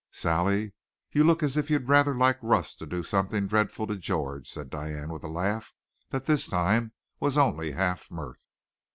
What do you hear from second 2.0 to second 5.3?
like Russ to do something dreadful to George," said Diane with a